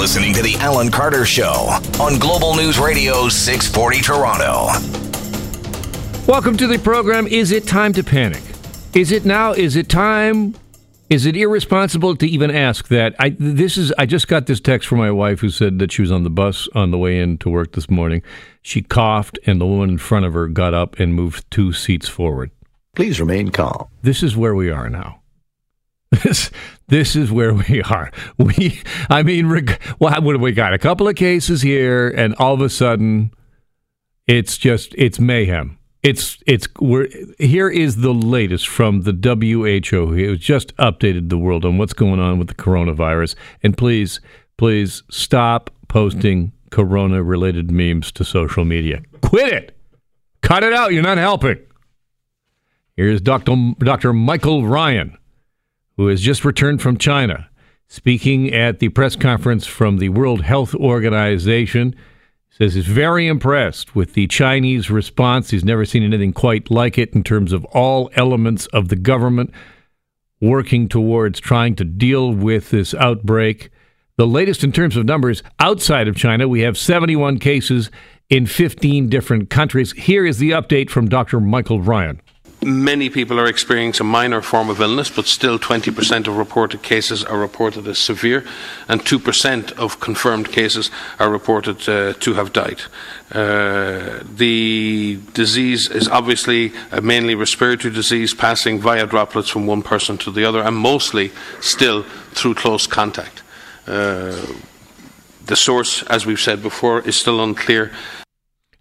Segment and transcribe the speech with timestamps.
[0.00, 4.68] listening to The Alan Carter Show on Global News Radio 640 Toronto.
[6.26, 7.26] Welcome to the program.
[7.26, 8.42] Is it time to panic?
[8.94, 9.52] Is it now?
[9.52, 10.54] Is it time?
[11.10, 13.14] Is it irresponsible to even ask that?
[13.18, 16.00] I this is I just got this text from my wife who said that she
[16.00, 18.22] was on the bus on the way in to work this morning.
[18.62, 22.08] She coughed and the woman in front of her got up and moved two seats
[22.08, 22.52] forward.
[22.96, 23.88] Please remain calm.
[24.00, 25.19] This is where we are now.
[26.10, 26.50] This
[26.88, 28.10] this is where we are.
[28.36, 30.74] We I mean, reg- what have we got?
[30.74, 33.30] A couple of cases here, and all of a sudden,
[34.26, 35.78] it's just it's mayhem.
[36.02, 40.12] It's it's we're here is the latest from the WHO.
[40.14, 43.36] It was just updated the world on what's going on with the coronavirus.
[43.62, 44.20] And please,
[44.56, 49.02] please stop posting corona related memes to social media.
[49.22, 49.76] Quit it.
[50.42, 50.92] Cut it out.
[50.92, 51.58] You're not helping.
[52.96, 53.74] Here's Dr.
[53.78, 54.12] Dr.
[54.12, 55.16] Michael Ryan
[55.96, 57.48] who has just returned from China,
[57.88, 61.94] speaking at the press conference from the World Health Organization.
[62.50, 65.50] Says he's very impressed with the Chinese response.
[65.50, 69.52] He's never seen anything quite like it in terms of all elements of the government
[70.40, 73.70] working towards trying to deal with this outbreak.
[74.16, 77.90] The latest in terms of numbers outside of China, we have 71 cases
[78.28, 79.92] in 15 different countries.
[79.92, 81.40] Here is the update from Dr.
[81.40, 82.20] Michael Ryan.
[82.62, 87.24] Many people are experiencing a minor form of illness, but still 20% of reported cases
[87.24, 88.44] are reported as severe,
[88.86, 92.82] and 2% of confirmed cases are reported uh, to have died.
[93.32, 100.18] Uh, the disease is obviously a mainly respiratory disease, passing via droplets from one person
[100.18, 102.02] to the other, and mostly still
[102.32, 103.42] through close contact.
[103.86, 104.36] Uh,
[105.46, 107.90] the source, as we've said before, is still unclear.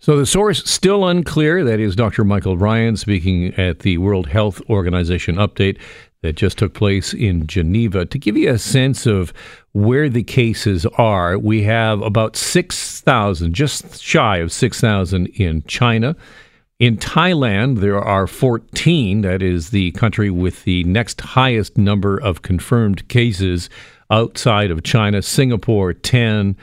[0.02, 1.66] So the source still unclear.
[1.66, 2.23] That is Dr.
[2.23, 5.78] Michael Ryan speaking at the World Health Organization update
[6.22, 8.05] that just took place in Geneva.
[8.05, 9.33] To give you a sense of
[9.73, 16.16] where the cases are, we have about 6,000, just shy of 6,000 in China.
[16.80, 19.20] In Thailand, there are 14.
[19.20, 23.70] That is the country with the next highest number of confirmed cases
[24.09, 25.21] outside of China.
[25.21, 26.55] Singapore, 10.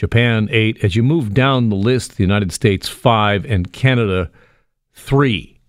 [0.00, 0.82] Japan, eight.
[0.82, 4.30] As you move down the list, the United States, five, and Canada,
[4.94, 5.60] three.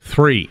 [0.00, 0.50] Three.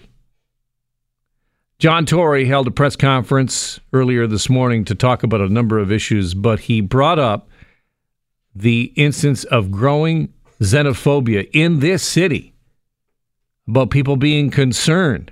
[1.77, 5.91] John Tory held a press conference earlier this morning to talk about a number of
[5.91, 7.49] issues, but he brought up
[8.55, 12.55] the instance of growing xenophobia in this city
[13.67, 15.31] about people being concerned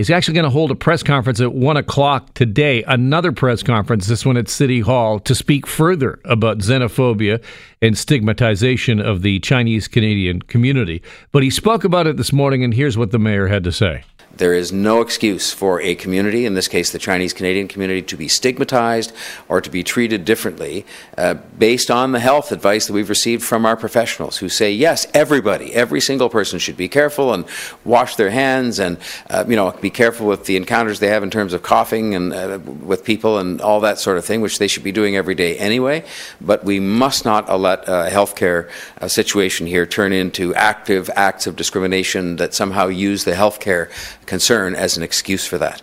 [0.00, 4.06] He's actually going to hold a press conference at one o'clock today, another press conference,
[4.06, 7.44] this one at City Hall, to speak further about xenophobia
[7.82, 11.02] and stigmatization of the Chinese Canadian community.
[11.32, 14.04] But he spoke about it this morning, and here's what the mayor had to say.
[14.36, 18.16] There is no excuse for a community, in this case the Chinese Canadian community, to
[18.16, 19.12] be stigmatized
[19.48, 20.86] or to be treated differently
[21.18, 25.06] uh, based on the health advice that we've received from our professionals who say, yes,
[25.12, 27.44] everybody, every single person should be careful and
[27.84, 28.98] wash their hands and,
[29.28, 32.32] uh, you know, be careful with the encounters they have in terms of coughing and
[32.32, 35.34] uh, with people and all that sort of thing, which they should be doing every
[35.34, 36.04] day anyway.
[36.40, 38.70] But we must not let a healthcare
[39.00, 43.90] uh, situation here turn into active acts of discrimination that somehow use the healthcare
[44.30, 45.82] concern as an excuse for that.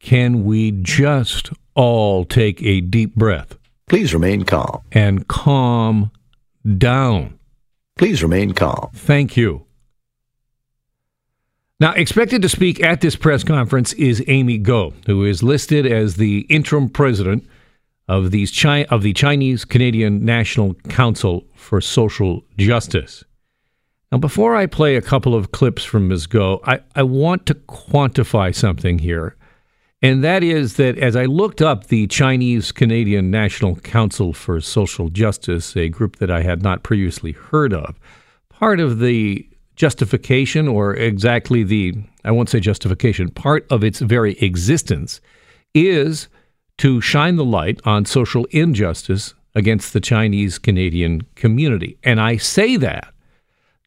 [0.00, 3.58] Can we just all take a deep breath?
[3.88, 4.80] Please remain calm.
[4.90, 6.10] And calm
[6.78, 7.38] down.
[7.96, 8.88] Please remain calm.
[8.94, 9.66] Thank you.
[11.78, 16.16] Now, expected to speak at this press conference is Amy Go, who is listed as
[16.16, 17.46] the interim president
[18.08, 23.24] of, these Chi- of the Chinese Canadian National Council for Social Justice.
[24.14, 26.28] Now, before I play a couple of clips from Ms.
[26.28, 29.34] Go, I, I want to quantify something here.
[30.02, 35.08] And that is that as I looked up the Chinese Canadian National Council for Social
[35.08, 37.98] Justice, a group that I had not previously heard of,
[38.50, 41.94] part of the justification, or exactly the,
[42.24, 45.20] I won't say justification, part of its very existence
[45.74, 46.28] is
[46.78, 51.98] to shine the light on social injustice against the Chinese Canadian community.
[52.04, 53.13] And I say that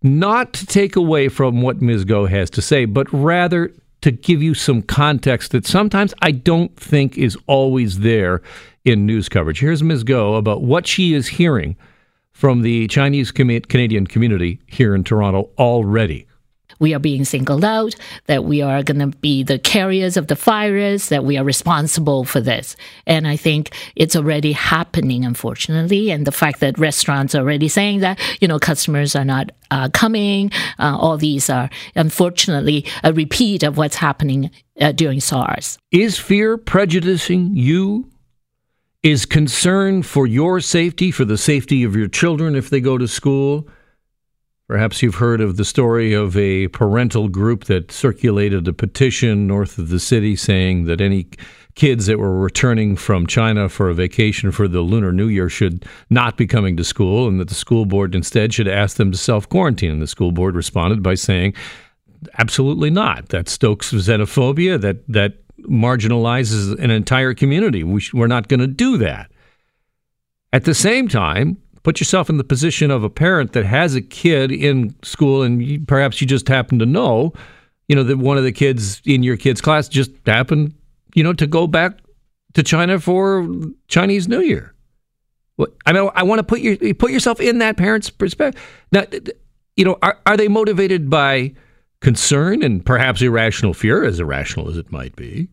[0.03, 2.05] not to take away from what Ms.
[2.05, 3.71] Go has to say, but rather
[4.01, 8.41] to give you some context that sometimes I don't think is always there
[8.85, 9.59] in news coverage.
[9.59, 10.03] Here's Ms.
[10.03, 11.75] Go about what she is hearing
[12.31, 16.26] from the Chinese Canadian community here in Toronto already
[16.79, 17.95] we are being singled out,
[18.25, 22.23] that we are going to be the carriers of the virus, that we are responsible
[22.23, 22.75] for this.
[23.05, 26.11] And I think it's already happening, unfortunately.
[26.11, 29.89] And the fact that restaurants are already saying that, you know, customers are not uh,
[29.89, 35.77] coming, uh, all these are unfortunately a repeat of what's happening uh, during SARS.
[35.91, 38.11] Is fear prejudicing you?
[39.03, 43.07] is concern for your safety, for the safety of your children if they go to
[43.07, 43.67] school.
[44.67, 49.77] Perhaps you've heard of the story of a parental group that circulated a petition north
[49.77, 51.27] of the city saying that any
[51.75, 55.85] kids that were returning from China for a vacation for the Lunar New Year should
[56.09, 59.17] not be coming to school and that the school board instead should ask them to
[59.17, 59.91] self quarantine.
[59.91, 61.53] And the school board responded by saying,
[62.37, 63.29] absolutely not.
[63.29, 67.85] That stokes xenophobia, that, that marginalizes an entire community.
[67.85, 69.31] We sh- we're not going to do that.
[70.51, 74.01] At the same time, put yourself in the position of a parent that has a
[74.01, 77.31] kid in school and you, perhaps you just happen to know,
[77.87, 80.73] you know, that one of the kids in your kid's class just happened,
[81.15, 81.97] you know, to go back
[82.55, 83.47] to China for
[83.87, 84.73] Chinese New Year.
[85.85, 88.61] I mean, I want to put your put yourself in that parent's perspective.
[88.91, 89.05] Now,
[89.77, 91.53] you know, are, are they motivated by
[92.01, 95.47] concern and perhaps irrational fear, as irrational as it might be?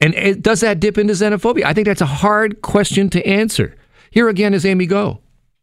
[0.00, 1.64] And it, does that dip into xenophobia?
[1.64, 3.76] I think that's a hard question to answer.
[4.16, 5.20] Here again is Amy Go.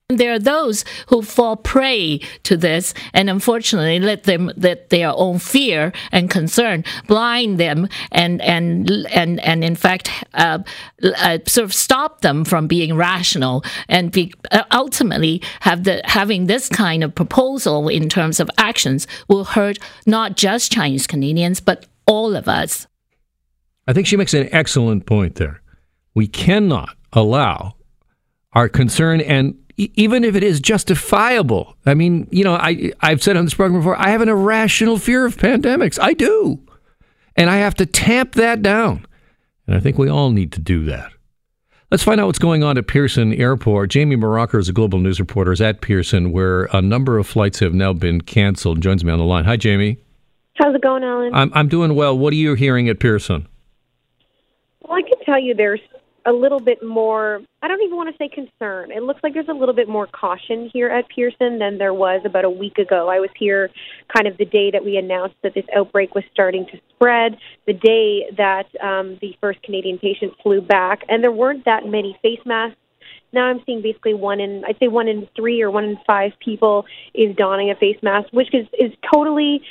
[0.09, 5.39] There are those who fall prey to this, and unfortunately, let them let their own
[5.39, 10.59] fear and concern blind them, and and and and in fact, uh,
[11.01, 16.45] uh, sort of stop them from being rational, and be, uh, ultimately have the having
[16.45, 21.87] this kind of proposal in terms of actions will hurt not just Chinese Canadians but
[22.05, 22.85] all of us.
[23.87, 25.63] I think she makes an excellent point there.
[26.13, 27.77] We cannot allow
[28.53, 31.75] our concern and even if it is justifiable.
[31.85, 34.97] I mean, you know, I I've said on this program before, I have an irrational
[34.97, 35.99] fear of pandemics.
[36.01, 36.59] I do.
[37.35, 39.07] And I have to tamp that down.
[39.65, 41.11] And I think we all need to do that.
[41.89, 43.91] Let's find out what's going on at Pearson Airport.
[43.91, 47.59] Jamie Mauracher is a global news reporter is at Pearson, where a number of flights
[47.59, 48.81] have now been canceled.
[48.81, 49.45] Joins me on the line.
[49.45, 49.97] Hi, Jamie.
[50.55, 51.33] How's it going, Alan?
[51.33, 52.17] I'm I'm doing well.
[52.17, 53.47] What are you hearing at Pearson?
[54.81, 55.81] Well, I can tell you there's
[56.25, 58.91] a little bit more, I don't even want to say concern.
[58.91, 62.21] It looks like there's a little bit more caution here at Pearson than there was
[62.25, 63.09] about a week ago.
[63.09, 63.69] I was here
[64.15, 67.37] kind of the day that we announced that this outbreak was starting to spread,
[67.67, 72.17] the day that um, the first Canadian patient flew back, and there weren't that many
[72.21, 72.77] face masks.
[73.33, 76.31] Now I'm seeing basically one in, I'd say one in three or one in five
[76.39, 79.61] people is donning a face mask, which is, is totally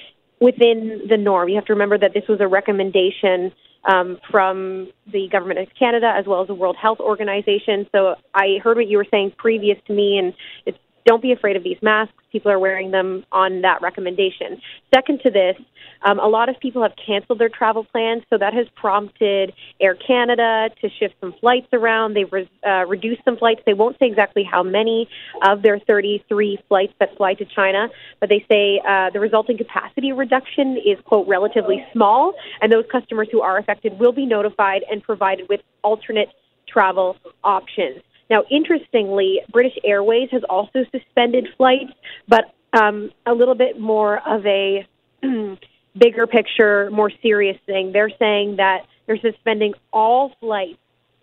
[0.41, 1.49] within the norm.
[1.49, 3.53] You have to remember that this was a recommendation
[3.85, 7.87] um, from the government of Canada as well as the World Health Organization.
[7.93, 10.33] So I heard what you were saying previous to me, and
[10.67, 12.15] it's don't be afraid of these masks.
[12.31, 14.61] People are wearing them on that recommendation.
[14.95, 15.57] Second to this,
[16.05, 19.95] um, a lot of people have canceled their travel plans, so that has prompted Air
[19.95, 22.15] Canada to shift some flights around.
[22.15, 23.63] They've re- uh, reduced some flights.
[23.67, 25.09] They won't say exactly how many
[25.47, 27.89] of their 33 flights that fly to China,
[28.21, 33.29] but they say uh, the resulting capacity reduction is, quote, relatively small, and those customers
[33.31, 36.29] who are affected will be notified and provided with alternate
[36.67, 38.03] travel options.
[38.33, 41.93] Now, interestingly, British Airways has also suspended flights,
[42.27, 44.87] but um, a little bit more of a
[45.99, 47.93] bigger picture, more serious thing.
[47.93, 50.79] They're saying that they're suspending all flights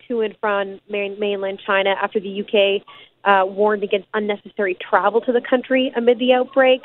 [0.06, 2.86] to and from mainland China after the UK
[3.24, 6.82] uh, warned against unnecessary travel to the country amid the outbreak.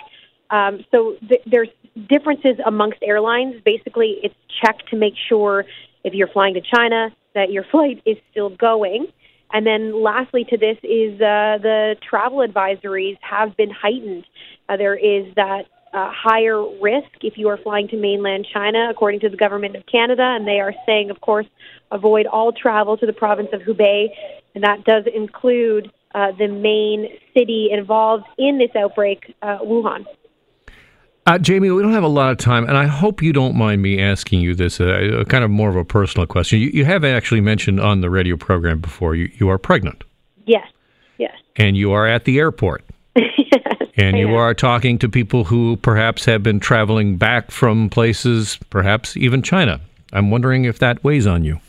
[0.50, 1.70] Um, so th- there's
[2.10, 3.62] differences amongst airlines.
[3.64, 5.66] Basically, it's checked to make sure
[6.04, 9.06] if you're flying to China that your flight is still going.
[9.56, 14.26] And then, lastly, to this is uh, the travel advisories have been heightened.
[14.68, 19.22] Uh, there is that uh, higher risk if you are flying to mainland China, according
[19.22, 20.24] to the government of Canada.
[20.24, 21.46] And they are saying, of course,
[21.90, 24.08] avoid all travel to the province of Hubei.
[24.56, 30.06] And that does include uh, the main city involved in this outbreak, uh, Wuhan.
[31.28, 33.82] Uh, Jamie, we don't have a lot of time, and I hope you don't mind
[33.82, 36.60] me asking you this, uh, kind of more of a personal question.
[36.60, 40.04] You, you have actually mentioned on the radio program before you, you are pregnant.
[40.46, 40.68] Yes,
[41.18, 41.34] yes.
[41.56, 42.84] And you are at the airport.
[43.98, 49.16] And you are talking to people who perhaps have been traveling back from places, perhaps
[49.16, 49.80] even China.
[50.12, 51.60] I'm wondering if that weighs on you.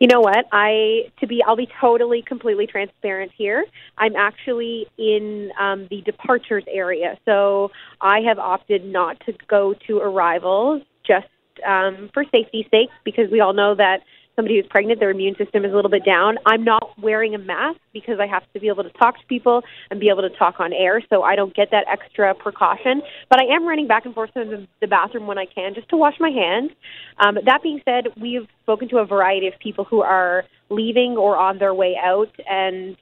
[0.00, 0.46] You know what?
[0.52, 3.64] I to be I'll be totally completely transparent here.
[3.96, 9.98] I'm actually in um, the departures area, so I have opted not to go to
[9.98, 11.26] arrivals just
[11.66, 14.02] um, for safety's sake because we all know that
[14.38, 16.38] somebody who's pregnant, their immune system is a little bit down.
[16.46, 19.64] I'm not wearing a mask because I have to be able to talk to people
[19.90, 23.02] and be able to talk on air, so I don't get that extra precaution.
[23.28, 25.96] But I am running back and forth to the bathroom when I can just to
[25.96, 26.70] wash my hands.
[27.18, 31.36] Um, that being said, we've spoken to a variety of people who are leaving or
[31.36, 32.96] on their way out, and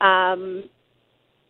[0.00, 0.64] um,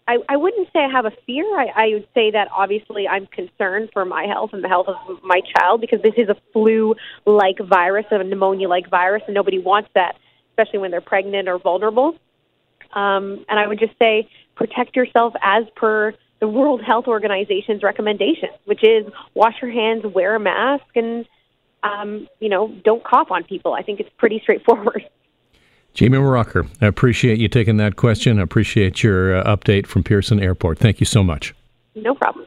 [0.08, 1.44] I, I wouldn't say I have a fear.
[1.44, 5.22] I, I would say that obviously I'm concerned for my health and the health of
[5.22, 10.16] my child because this is a flu-like virus, a pneumonia-like virus, and nobody wants that,
[10.50, 12.16] especially when they're pregnant or vulnerable.
[12.94, 18.52] Um, and I would just say protect yourself as per the World Health Organization's recommendations,
[18.64, 21.26] which is wash your hands, wear a mask, and
[21.82, 23.74] um, you know don't cough on people.
[23.74, 25.06] I think it's pretty straightforward.
[25.94, 28.38] Jamie Mauracher, I appreciate you taking that question.
[28.38, 30.78] I appreciate your uh, update from Pearson Airport.
[30.78, 31.54] Thank you so much.
[31.94, 32.46] No problem.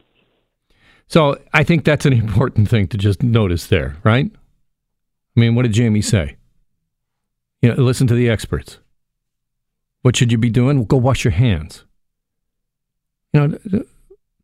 [1.06, 4.30] So I think that's an important thing to just notice there, right?
[5.36, 6.36] I mean, what did Jamie say?
[7.60, 8.78] You know, listen to the experts.
[10.00, 10.84] What should you be doing?
[10.84, 11.84] Go wash your hands.
[13.32, 13.84] You know,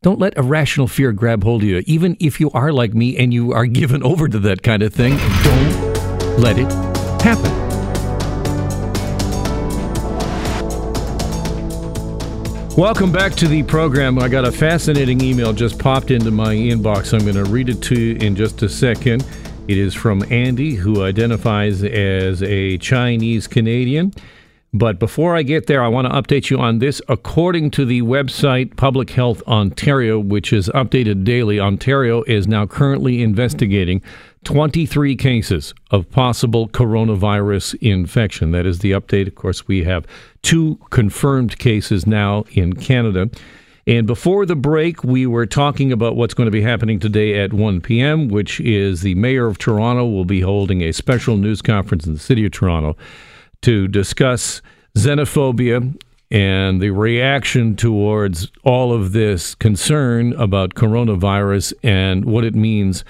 [0.01, 1.83] don't let irrational fear grab hold of you.
[1.85, 4.93] Even if you are like me and you are given over to that kind of
[4.93, 6.71] thing, don't let it
[7.21, 7.68] happen.
[12.77, 14.19] Welcome back to the program.
[14.19, 17.13] I got a fascinating email just popped into my inbox.
[17.13, 19.25] I'm going to read it to you in just a second.
[19.67, 24.13] It is from Andy, who identifies as a Chinese Canadian.
[24.71, 27.01] But before I get there, I want to update you on this.
[27.09, 33.23] According to the website Public Health Ontario, which is updated daily, Ontario is now currently
[33.23, 34.01] investigating
[34.45, 38.51] 23 cases of possible coronavirus infection.
[38.51, 39.27] That is the update.
[39.27, 40.05] Of course, we have
[40.41, 43.29] two confirmed cases now in Canada.
[43.85, 47.53] And before the break, we were talking about what's going to be happening today at
[47.53, 52.05] 1 p.m., which is the mayor of Toronto will be holding a special news conference
[52.05, 52.95] in the city of Toronto
[53.63, 54.61] to discuss
[54.95, 55.97] xenophobia
[56.31, 63.03] and the reaction towards all of this concern about coronavirus and what it means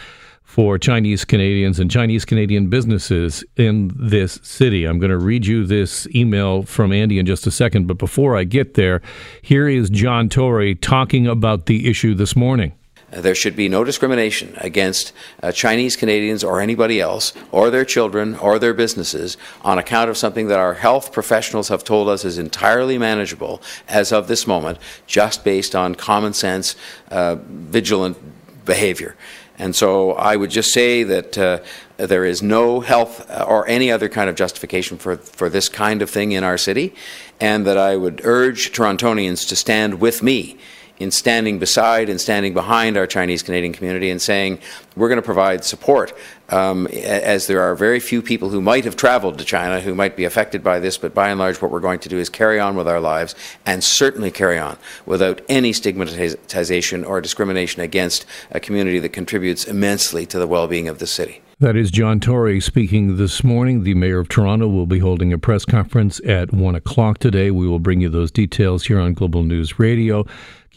[0.49, 4.85] for Chinese Canadians and Chinese Canadian businesses in this city.
[4.85, 8.35] I'm going to read you this email from Andy in just a second, but before
[8.35, 9.03] I get there,
[9.43, 12.73] here is John Tory talking about the issue this morning.
[13.13, 15.13] Uh, there should be no discrimination against
[15.43, 20.17] uh, Chinese Canadians or anybody else, or their children, or their businesses, on account of
[20.17, 24.79] something that our health professionals have told us is entirely manageable as of this moment,
[25.05, 26.75] just based on common sense,
[27.11, 28.17] uh, vigilant
[28.65, 29.15] behavior.
[29.59, 31.59] And so I would just say that uh,
[31.97, 36.01] there is no health uh, or any other kind of justification for, for this kind
[36.01, 36.95] of thing in our city,
[37.41, 40.57] and that I would urge Torontonians to stand with me
[40.99, 44.59] in standing beside and standing behind our Chinese Canadian community and saying
[44.95, 46.13] we're going to provide support,
[46.49, 50.15] um, as there are very few people who might have traveled to China who might
[50.15, 52.59] be affected by this, but by and large, what we're going to do is carry
[52.59, 53.33] on with our lives
[53.65, 60.25] and certainly carry on without any stigmatization or discrimination against a community that contributes immensely
[60.25, 61.41] to the well being of the city.
[61.61, 63.83] That is John Tory speaking this morning.
[63.83, 67.51] The mayor of Toronto will be holding a press conference at 1 o'clock today.
[67.51, 70.25] We will bring you those details here on Global News Radio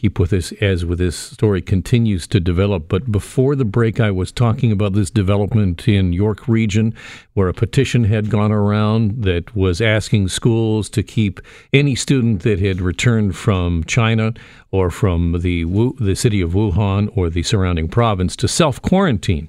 [0.03, 2.89] keep with us as with this story continues to develop.
[2.89, 6.93] But before the break, I was talking about this development in York Region,
[7.35, 11.39] where a petition had gone around that was asking schools to keep
[11.71, 14.33] any student that had returned from China
[14.71, 15.63] or from the
[15.99, 19.47] the city of Wuhan or the surrounding province to self quarantine.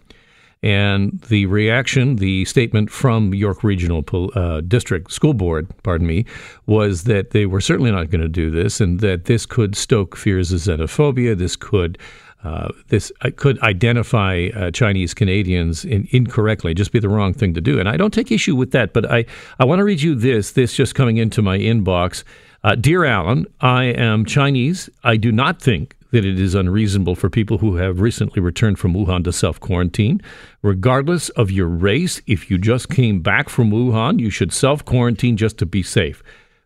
[0.64, 4.02] And the reaction, the statement from York Regional
[4.34, 6.24] uh, District School Board, pardon me,
[6.64, 10.16] was that they were certainly not going to do this, and that this could stoke
[10.16, 11.36] fears of xenophobia.
[11.36, 11.98] This could
[12.44, 17.52] uh, this uh, could identify uh, Chinese Canadians in, incorrectly, just be the wrong thing
[17.52, 17.78] to do.
[17.78, 19.26] And I don't take issue with that, but I,
[19.58, 22.24] I want to read you this, this just coming into my inbox.
[22.62, 24.88] Uh, Dear Alan, I am Chinese.
[25.04, 28.94] I do not think that it is unreasonable for people who have recently returned from
[28.94, 30.22] Wuhan to self quarantine.
[30.62, 35.36] Regardless of your race, if you just came back from Wuhan, you should self quarantine
[35.36, 36.22] just to be safe.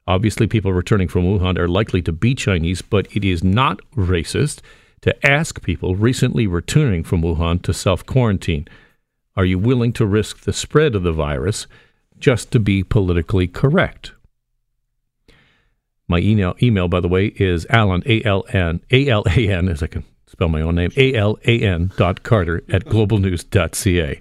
[0.07, 4.61] Obviously, people returning from Wuhan are likely to be Chinese, but it is not racist
[5.01, 8.69] to ask people recently returning from Wuhan to self quarantine.
[9.35, 11.67] Are you willing to risk the spread of the virus
[12.19, 14.13] just to be politically correct?
[16.09, 19.69] My email, email, by the way, is Alan, A L N, A L A N,
[19.69, 24.21] as I can spell my own name, A L A N dot Carter at globalnews.ca.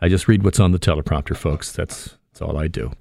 [0.00, 1.72] I just read what's on the teleprompter, folks.
[1.72, 2.92] That's, that's all I do.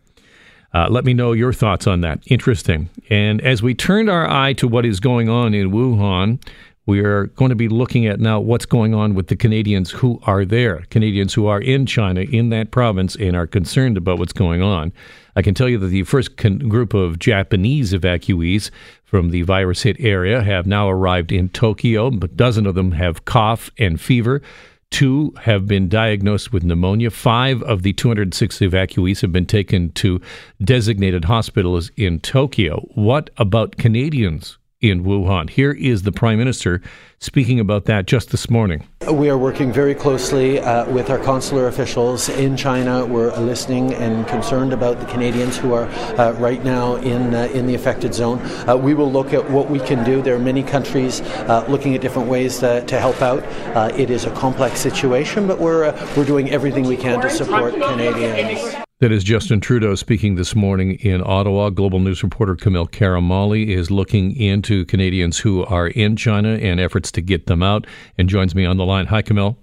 [0.74, 2.22] Uh, let me know your thoughts on that.
[2.28, 2.90] Interesting.
[3.10, 6.44] And as we turned our eye to what is going on in Wuhan,
[6.90, 10.20] we are going to be looking at now what's going on with the Canadians who
[10.24, 14.34] are there, Canadians who are in China, in that province, and are concerned about what's
[14.34, 14.92] going on.
[15.36, 18.72] I can tell you that the first con- group of Japanese evacuees
[19.06, 22.08] from the virus hit area have now arrived in Tokyo.
[22.08, 24.42] A dozen of them have cough and fever.
[24.90, 27.12] Two have been diagnosed with pneumonia.
[27.12, 30.20] Five of the 206 evacuees have been taken to
[30.64, 32.80] designated hospitals in Tokyo.
[32.96, 35.50] What about Canadians in Wuhan.
[35.50, 36.82] Here is the Prime Minister
[37.20, 38.88] speaking about that just this morning.
[39.12, 43.06] We are working very closely uh, with our consular officials in China.
[43.06, 45.86] We're listening and concerned about the Canadians who are
[46.18, 48.40] uh, right now in uh, in the affected zone.
[48.68, 50.22] Uh, we will look at what we can do.
[50.22, 53.44] There are many countries uh, looking at different ways to, to help out.
[53.76, 57.74] Uh, it is a complex situation, but we're we're doing everything we can to support
[57.74, 58.86] Canadians.
[59.02, 61.70] That is Justin Trudeau speaking this morning in Ottawa.
[61.70, 67.10] Global News reporter Kamil Karamali is looking into Canadians who are in China and efforts
[67.14, 67.88] to get them out
[68.18, 69.06] and joins me on the line.
[69.06, 69.58] Hi, Kamil.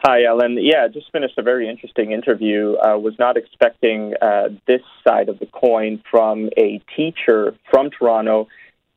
[0.00, 0.58] Hi, Ellen.
[0.60, 2.74] Yeah, just finished a very interesting interview.
[2.74, 8.48] Uh, was not expecting uh, this side of the coin from a teacher from Toronto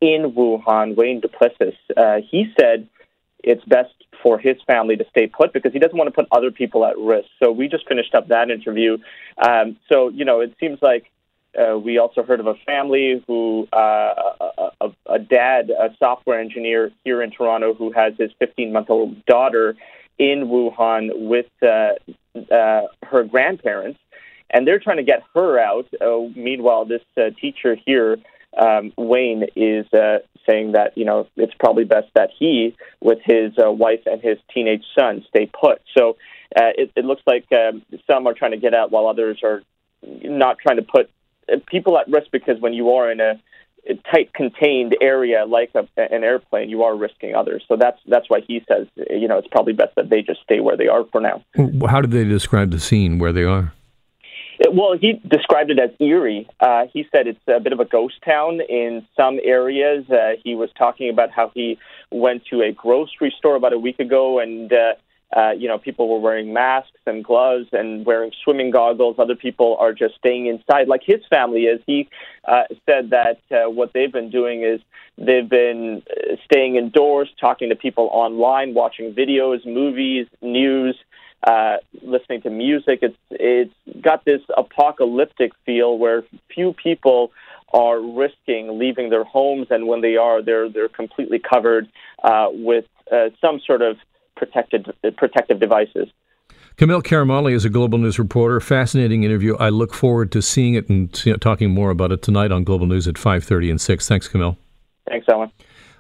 [0.02, 1.76] in Wuhan, Wayne Duplessis.
[1.96, 2.88] Uh, he said
[3.44, 6.50] it's best for his family to stay put because he doesn't want to put other
[6.50, 7.28] people at risk.
[7.44, 8.98] So we just finished up that interview.
[9.38, 11.12] Um, so, you know, it seems like
[11.60, 14.50] uh, we also heard of a family who, uh,
[14.82, 19.24] a, a, dad, a software engineer here in Toronto, who has his 15 month old
[19.26, 19.76] daughter
[20.18, 21.94] in Wuhan with uh,
[22.52, 24.00] uh, her grandparents.
[24.50, 25.88] And they're trying to get her out.
[26.00, 28.18] Uh, meanwhile, this uh, teacher here
[28.58, 33.54] um, Wayne is uh, saying that you know it's probably best that he, with his
[33.64, 35.82] uh, wife and his teenage son, stay put.
[35.98, 36.18] So
[36.56, 39.64] uh, it, it, looks like um, some are trying to get out, while others are
[40.04, 41.10] not trying to put
[41.52, 43.40] uh, people at risk because when you are in a,
[44.10, 47.64] tight contained area like a, an airplane, you are risking others.
[47.68, 50.62] So that's that's why he says you know it's probably best that they just stay
[50.62, 51.44] where they are for now.
[51.90, 53.74] How did they describe the scene where they are?
[54.72, 56.48] Well, he described it as eerie.
[56.60, 60.06] Uh, he said it's a bit of a ghost town in some areas.
[60.10, 61.78] Uh, he was talking about how he
[62.12, 64.72] went to a grocery store about a week ago and.
[64.72, 64.94] Uh,
[65.36, 69.16] uh, you know, people were wearing masks and gloves and wearing swimming goggles.
[69.18, 71.82] Other people are just staying inside, like his family is.
[71.88, 72.08] He
[72.48, 74.80] uh, said that uh, what they've been doing is
[75.18, 80.96] they've been uh, staying indoors, talking to people online, watching videos, movies, news,
[81.48, 83.00] uh, listening to music.
[83.02, 87.32] It's it's got this apocalyptic feel where few people
[87.74, 91.88] are risking leaving their homes, and when they are, they're they're completely covered
[92.24, 93.98] uh, with uh, some sort of
[94.36, 96.08] protected protective devices.
[96.78, 98.60] Kamil Karamali is a global news reporter.
[98.60, 99.56] Fascinating interview.
[99.58, 103.08] I look forward to seeing it and talking more about it tonight on Global News
[103.08, 104.08] at 5:30 and 6.
[104.08, 104.58] Thanks, Camille.
[105.08, 105.52] Thanks, Alan.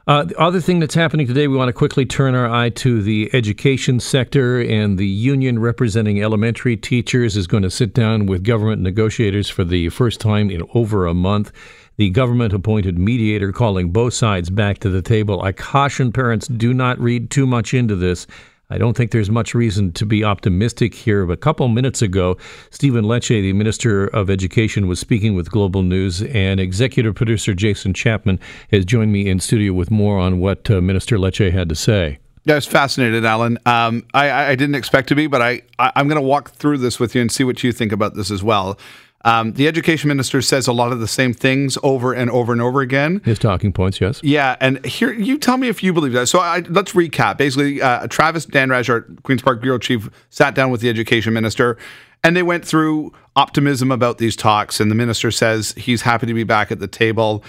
[0.05, 3.01] Uh, the other thing that's happening today, we want to quickly turn our eye to
[3.01, 8.43] the education sector, and the union representing elementary teachers is going to sit down with
[8.43, 11.53] government negotiators for the first time in over a month.
[11.95, 15.41] The government appointed mediator calling both sides back to the table.
[15.41, 18.27] I caution parents do not read too much into this.
[18.73, 21.29] I don't think there's much reason to be optimistic here.
[21.29, 22.37] A couple minutes ago,
[22.71, 27.93] Stephen Lecce, the Minister of Education, was speaking with Global News, and executive producer Jason
[27.93, 28.39] Chapman
[28.71, 32.17] has joined me in studio with more on what uh, Minister Lecce had to say.
[32.45, 33.59] Yeah, I was fascinated, Alan.
[33.67, 36.79] Um, I, I, didn't expect to be, but I, I I'm going to walk through
[36.79, 38.79] this with you and see what you think about this as well.
[39.25, 42.61] Um, the education minister says a lot of the same things over and over and
[42.61, 43.21] over again.
[43.23, 44.19] His talking points, yes.
[44.23, 46.27] Yeah, and here you tell me if you believe that.
[46.27, 47.37] So I, let's recap.
[47.37, 51.77] Basically, uh, Travis Dhanraj, our Queens Park bureau chief, sat down with the education minister,
[52.23, 54.79] and they went through optimism about these talks.
[54.79, 57.43] And the minister says he's happy to be back at the table.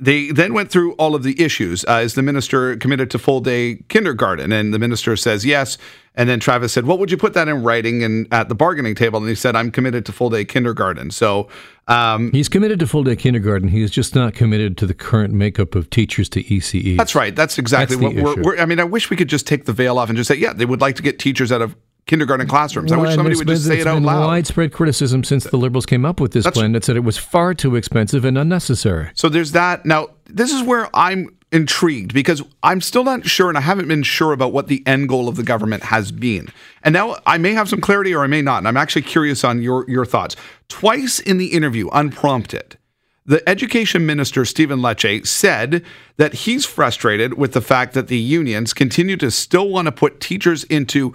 [0.00, 1.84] They then went through all of the issues.
[1.84, 4.50] Uh, is the minister committed to full day kindergarten?
[4.50, 5.76] And the minister says yes.
[6.14, 8.94] And then Travis said, "What would you put that in writing and at the bargaining
[8.94, 11.48] table?" And he said, "I'm committed to full day kindergarten." So
[11.86, 13.68] um, he's committed to full day kindergarten.
[13.68, 16.96] He's just not committed to the current makeup of teachers to ECE.
[16.96, 17.36] That's right.
[17.36, 19.72] That's exactly That's what we're, we're, I mean, I wish we could just take the
[19.72, 21.76] veil off and just say, yeah, they would like to get teachers out of
[22.10, 22.90] kindergarten classrooms.
[22.90, 24.26] Well, I wish somebody would just say it out loud.
[24.26, 27.16] Widespread criticism since the Liberals came up with this That's, plan that said it was
[27.16, 29.10] far too expensive and unnecessary.
[29.14, 29.86] So there's that.
[29.86, 34.02] Now, this is where I'm intrigued because I'm still not sure and I haven't been
[34.02, 36.48] sure about what the end goal of the government has been.
[36.82, 38.58] And now I may have some clarity or I may not.
[38.58, 40.34] And I'm actually curious on your, your thoughts.
[40.68, 42.76] Twice in the interview, unprompted,
[43.24, 45.84] the education minister, Stephen Lecce, said
[46.16, 50.20] that he's frustrated with the fact that the unions continue to still want to put
[50.20, 51.14] teachers into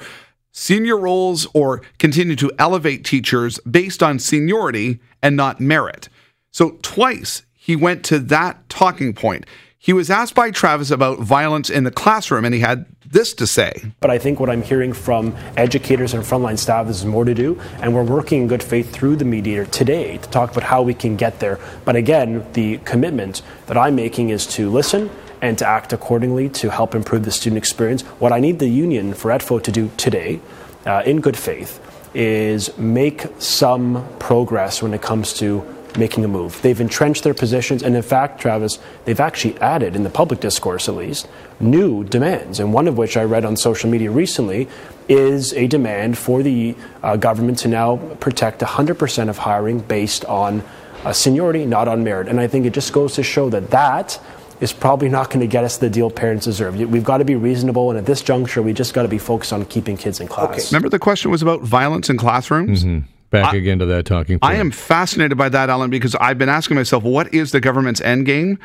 [0.55, 6.07] senior roles or continue to elevate teachers based on seniority and not merit.
[6.49, 9.45] So, twice he went to that talking point.
[9.77, 13.45] He was asked by Travis about violence in the classroom, and he had this to
[13.45, 13.91] say.
[13.99, 17.59] But I think what I'm hearing from educators and frontline staff is more to do,
[17.81, 20.93] and we're working in good faith through the mediator today to talk about how we
[20.93, 21.59] can get there.
[21.83, 25.09] But again, the commitment that I'm making is to listen
[25.45, 28.01] and to act accordingly to help improve the student experience.
[28.17, 30.39] What I need the union for ETFO to do today,
[30.87, 31.79] uh, in good faith,
[32.15, 35.63] is make some progress when it comes to
[35.97, 36.59] making a move.
[36.63, 40.89] They've entrenched their positions, and in fact, Travis, they've actually added, in the public discourse
[40.89, 41.27] at least,
[41.59, 42.59] new demands.
[42.59, 44.67] And one of which I read on social media recently
[45.07, 50.63] is a demand for the uh, government to now protect 100% of hiring based on
[51.03, 52.27] uh, seniority, not on merit.
[52.27, 54.19] And I think it just goes to show that that
[54.61, 56.77] is probably not going to get us the deal parents deserve.
[56.77, 59.53] We've got to be reasonable, and at this juncture, we just got to be focused
[59.53, 60.49] on keeping kids in class.
[60.49, 60.63] Okay.
[60.71, 62.83] Remember the question was about violence in classrooms?
[62.83, 63.07] Mm-hmm.
[63.31, 64.53] Back I, again to that talking point.
[64.53, 67.99] I am fascinated by that, Alan, because I've been asking myself, what is the government's
[68.01, 68.59] end game?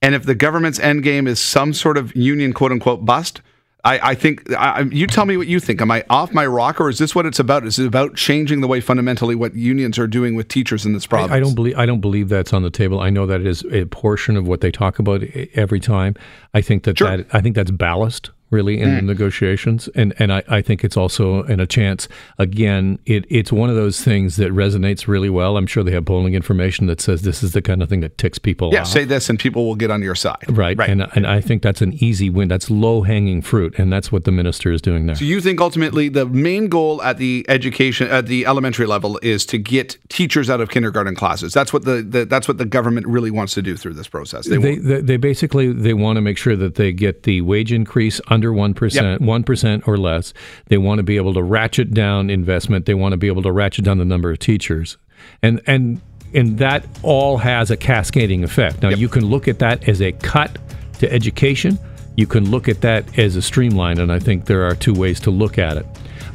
[0.00, 3.42] And if the government's end game is some sort of union quote unquote bust,
[3.84, 5.82] I, I think I, you tell me what you think.
[5.82, 7.66] Am I off my rock, or is this what it's about?
[7.66, 11.06] Is it about changing the way fundamentally what unions are doing with teachers in this
[11.06, 11.32] province?
[11.32, 13.00] I, I don't believe I don't believe that's on the table.
[13.00, 15.22] I know that it is a portion of what they talk about
[15.54, 16.14] every time.
[16.54, 17.14] I think that, sure.
[17.14, 18.96] that I think that's ballast really in mm.
[18.96, 19.88] the negotiations.
[19.94, 23.76] And and I, I think it's also in a chance again, it, it's one of
[23.76, 25.56] those things that resonates really well.
[25.56, 28.18] I'm sure they have polling information that says this is the kind of thing that
[28.18, 28.88] ticks people yeah, off.
[28.88, 30.44] say this and people will get on your side.
[30.48, 30.76] Right.
[30.76, 30.88] right.
[30.88, 32.48] And and I think that's an easy win.
[32.48, 33.74] That's low hanging fruit.
[33.78, 35.16] And that's what the minister is doing there.
[35.16, 39.44] So you think ultimately the main goal at the education at the elementary level is
[39.46, 41.52] to get teachers out of kindergarten classes.
[41.52, 44.46] That's what the, the that's what the government really wants to do through this process.
[44.46, 47.72] They, they, they, they basically they want to make sure that they get the wage
[47.72, 49.20] increase under under 1%, yep.
[49.20, 50.34] 1% or less.
[50.66, 52.86] They want to be able to ratchet down investment.
[52.86, 54.98] They want to be able to ratchet down the number of teachers.
[55.42, 56.00] And and
[56.34, 58.82] and that all has a cascading effect.
[58.82, 58.98] Now yep.
[58.98, 60.58] you can look at that as a cut
[60.98, 61.78] to education.
[62.16, 65.18] You can look at that as a streamline, and I think there are two ways
[65.20, 65.86] to look at it.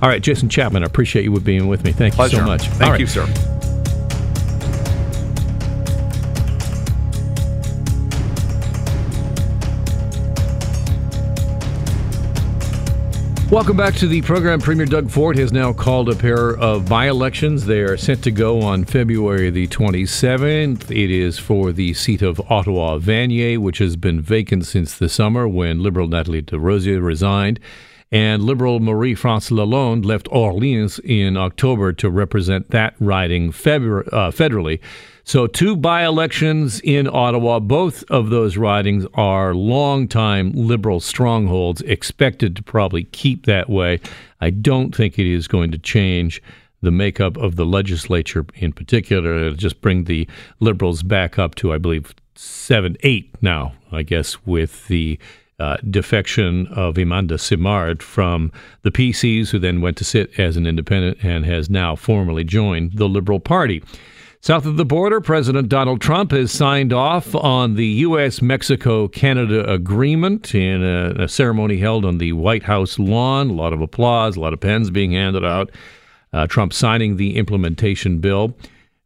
[0.01, 1.91] All right, Jason Chapman, I appreciate you being with me.
[1.91, 2.37] Thank Pleasure.
[2.37, 2.67] you so much.
[2.67, 3.78] Thank you, sir.
[13.51, 14.61] Welcome back to the program.
[14.61, 17.65] Premier Doug Ford has now called a pair of by elections.
[17.65, 20.91] They are set to go on February the 27th.
[20.91, 25.47] It is for the seat of Ottawa Vanier, which has been vacant since the summer
[25.47, 27.59] when Liberal Nathalie Desrosiers resigned.
[28.11, 33.51] And Liberal Marie France Lalonde left Orleans in October to represent that riding uh,
[34.29, 34.79] federally.
[35.29, 37.59] So, two by elections in Ottawa.
[37.59, 43.99] Both of those ridings are long-time Liberal strongholds, expected to probably keep that way.
[44.41, 46.41] I don't think it is going to change
[46.81, 49.37] the makeup of the legislature in particular.
[49.37, 50.27] It'll just bring the
[50.61, 55.19] Liberals back up to, I believe, seven, eight now, I guess, with the
[55.59, 60.65] uh, defection of Amanda Simard from the PCs, who then went to sit as an
[60.65, 63.83] independent and has now formally joined the Liberal Party.
[64.41, 68.41] South of the border, President Donald Trump has signed off on the U.S.
[68.41, 73.49] Mexico Canada agreement in a, a, ceremony held on the White House lawn.
[73.49, 75.69] A lot of applause, a lot of pens being handed out.
[76.31, 78.55] Uh, Trump signing the implementation bill,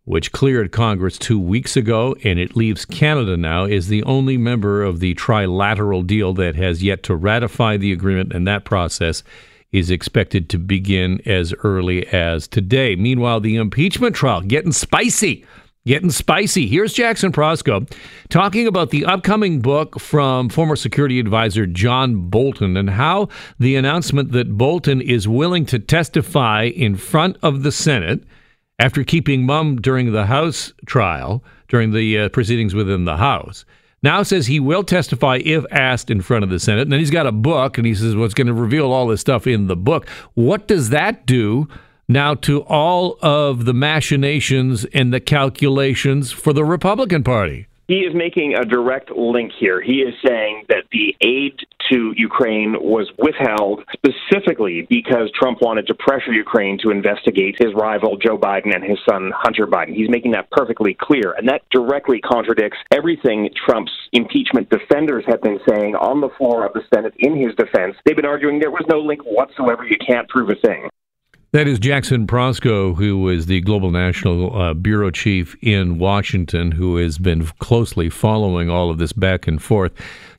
[0.06, 4.84] which cleared Congress two weeks ago, and it leaves Canada now as the only member
[4.84, 9.24] of the trilateral deal that has yet to ratify the agreement, and that process
[9.74, 12.96] is expected to begin as early as today.
[12.96, 15.46] Meanwhile, the impeachment trial getting spicy.
[15.86, 16.68] Getting spicy.
[16.68, 17.92] Here's Jackson Proskow
[18.30, 23.28] talking about the upcoming book from former security advisor John Bolton and how
[23.60, 28.24] the announcement that Bolton is willing to testify in front of the Senate
[28.80, 33.66] after keeping mum during the House trial, during the uh, proceedings within the House,
[34.04, 36.84] now says he will testify if asked in front of the Senate.
[36.84, 39.22] And then he's got a book, and he says, "What's going to reveal all this
[39.22, 41.68] stuff in the book?" What does that do
[42.08, 47.68] now to all of the machinations and the calculations for the Republican Party?
[47.88, 49.82] He is making a direct link here.
[49.82, 51.60] He is saying that the aid
[51.92, 58.18] to Ukraine was withheld specifically because Trump wanted to pressure Ukraine to investigate his rival
[58.18, 59.94] Joe Biden and his son Hunter Biden.
[59.94, 65.60] He's making that perfectly clear, and that directly contradicts everything Trump's impeachment defenders have been
[65.68, 67.96] saying on the floor of the Senate in his defense.
[68.06, 69.86] They've been arguing there was no link whatsoever.
[69.86, 70.90] You can't prove a thing.
[71.54, 76.98] That is Jackson Proskow, who is the Global National uh, Bureau Chief in Washington, who
[76.98, 79.92] has been closely following all of this back and forth.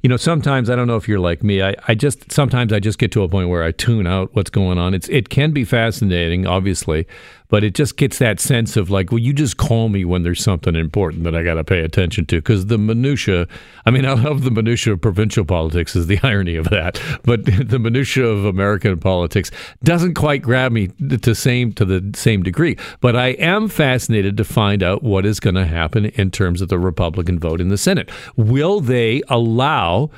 [0.02, 1.62] You know, sometimes I don't know if you're like me.
[1.62, 4.50] I, I just sometimes I just get to a point where I tune out what's
[4.50, 4.92] going on.
[4.92, 7.06] It's it can be fascinating, obviously,
[7.54, 10.42] but it just gets that sense of like, well, you just call me when there's
[10.42, 12.38] something important that I got to pay attention to.
[12.38, 13.46] Because the minutia,
[13.86, 15.94] I mean, I love the minutia of provincial politics.
[15.94, 19.52] Is the irony of that, but the minutia of American politics
[19.84, 22.76] doesn't quite grab me to same to the same degree.
[23.00, 26.70] But I am fascinated to find out what is going to happen in terms of
[26.70, 28.10] the Republican vote in the Senate.
[28.34, 30.10] Will they allow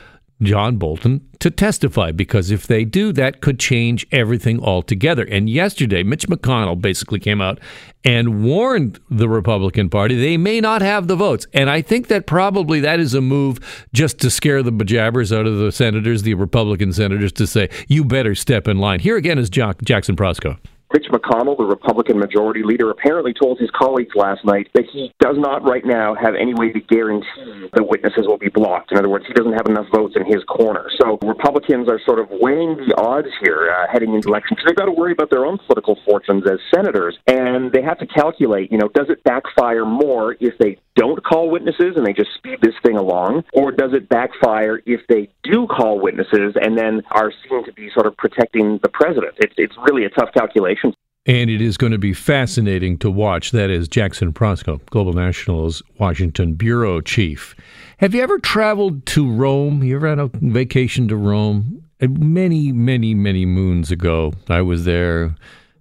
[0.43, 5.25] John Bolton to testify because if they do, that could change everything altogether.
[5.25, 7.59] And yesterday, Mitch McConnell basically came out
[8.05, 11.47] and warned the Republican Party they may not have the votes.
[11.53, 15.47] And I think that probably that is a move just to scare the bejabbers out
[15.47, 19.01] of the senators, the Republican senators, to say, you better step in line.
[19.01, 20.59] Here again is Jack- Jackson Proskow.
[20.93, 25.37] Mitch McConnell, the Republican Majority Leader, apparently told his colleagues last night that he does
[25.39, 28.93] not right now have any way to guarantee that witnesses will be blocked.
[28.93, 30.89] In other words, he doesn't have enough votes in his corner.
[31.01, 34.61] So Republicans are sort of weighing the odds here uh, heading into elections.
[34.65, 38.07] They've got to worry about their own political fortunes as senators, and they have to
[38.07, 42.31] calculate, you know, does it backfire more if they don't call witnesses and they just
[42.35, 47.03] speed this thing along, or does it backfire if they do call witnesses and then
[47.11, 49.35] are seen to be sort of protecting the president?
[49.37, 50.86] It's, it's really a tough calculation.
[51.27, 53.51] And it is going to be fascinating to watch.
[53.51, 57.57] That is Jackson Proskow, Global National's Washington Bureau Chief.
[57.99, 59.83] Have you ever traveled to Rome?
[59.83, 61.83] You ever had a vacation to Rome?
[62.01, 65.35] Many, many, many moons ago, I was there.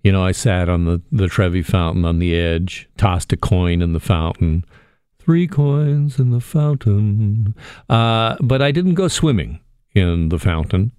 [0.04, 3.82] You know, I sat on the, the Trevi fountain on the edge, tossed a coin
[3.82, 4.66] in the fountain
[5.26, 7.56] three coins in the fountain.
[7.90, 9.60] Uh, but I didn't go swimming
[9.94, 10.92] in the fountain.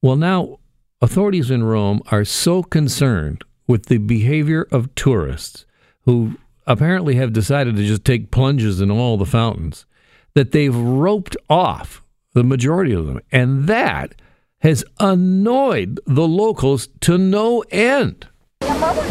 [0.00, 0.58] Well, now
[1.02, 5.64] authorities in Rome are so concerned with the behavior of tourists
[6.02, 9.86] who apparently have decided to just take plunges in all the fountains
[10.34, 12.02] that they've roped off
[12.34, 13.18] the majority of them.
[13.32, 14.14] And that
[14.58, 18.28] has annoyed the locals to no end.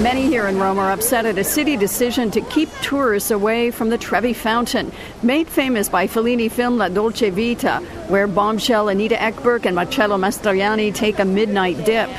[0.02, 3.90] Many here in Rome are upset at a city decision to keep tourists away from
[3.90, 9.66] the Trevi Fountain, made famous by Fellini film La Dolce Vita, where bombshell Anita Ekberg
[9.66, 12.10] and Marcello Mastroianni take a midnight dip.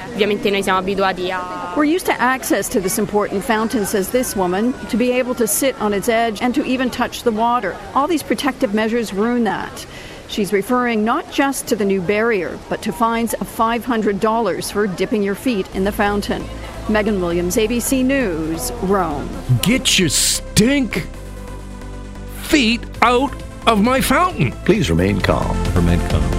[1.76, 5.46] We're used to access to this important fountain, says this woman, to be able to
[5.46, 7.76] sit on its edge and to even touch the water.
[7.94, 9.86] All these protective measures ruin that.
[10.28, 15.22] She's referring not just to the new barrier, but to fines of $500 for dipping
[15.22, 16.44] your feet in the fountain.
[16.88, 19.28] Megan Williams, ABC News, Rome.
[19.62, 21.06] Get your stink
[22.42, 23.32] feet out
[23.66, 24.52] of my fountain.
[24.64, 25.56] Please remain calm.
[25.74, 26.31] Remain calm.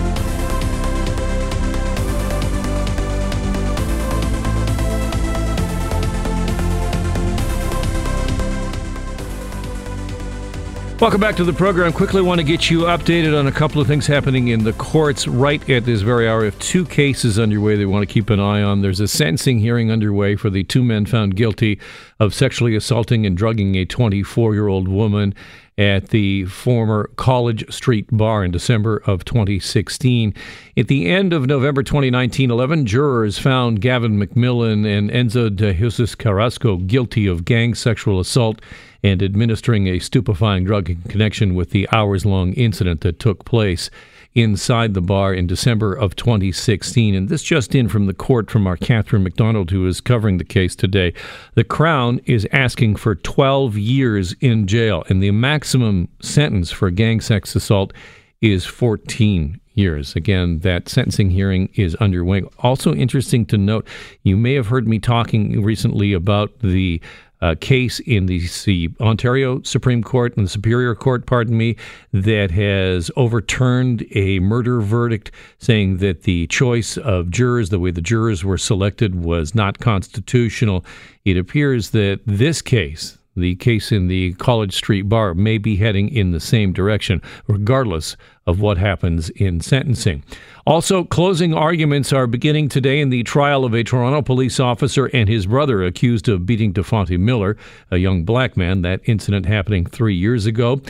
[11.03, 11.91] Welcome back to the program.
[11.91, 15.27] Quickly want to get you updated on a couple of things happening in the courts
[15.27, 16.45] right at this very hour.
[16.45, 18.81] Have two cases underway they want to keep an eye on.
[18.81, 21.77] There's a sentencing hearing underway for the two men found guilty
[22.21, 25.35] of sexually assaulting and drugging a 24 year old woman
[25.77, 30.33] at the former College Street Bar in December of 2016.
[30.77, 36.15] At the end of November 2019, 11 jurors found Gavin McMillan and Enzo de Jesus
[36.15, 38.61] Carrasco guilty of gang sexual assault
[39.03, 43.89] and administering a stupefying drug in connection with the hours long incident that took place
[44.35, 47.13] inside the bar in December of 2016.
[47.13, 50.43] And this just in from the court from our Catherine McDonald, who is covering the
[50.43, 51.13] case today.
[51.55, 57.21] The Crown is asking for 12 years in jail, and the maximum sentence for gang
[57.21, 57.93] sex assault
[58.41, 60.15] is 14 years.
[60.15, 62.43] Again, that sentencing hearing is underway.
[62.59, 63.87] Also interesting to note,
[64.23, 67.01] you may have heard me talking recently about the
[67.43, 71.75] uh, case in the, the, Ontario Supreme Court and the Superior Court, pardon me,
[72.13, 78.01] that has overturned a murder verdict, saying that the choice of jurors, the way the
[78.01, 80.85] jurors were selected, was not constitutional.
[81.25, 86.09] It appears that this case, the case in the College Street Bar, may be heading
[86.09, 88.15] in the same direction, regardless
[88.45, 90.23] of what happens in sentencing.
[90.65, 95.27] Also, closing arguments are beginning today in the trial of a Toronto police officer and
[95.27, 97.57] his brother accused of beating Dafonte Miller,
[97.91, 98.81] a young black man.
[98.81, 100.81] That incident happening three years ago.